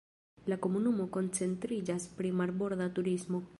La 0.51 0.55
komunumo 0.65 1.05
koncentriĝas 1.17 2.09
pri 2.17 2.35
marborda 2.41 2.91
turismo. 2.99 3.47